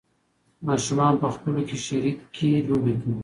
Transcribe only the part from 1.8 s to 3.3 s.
شریکې لوبې کوي.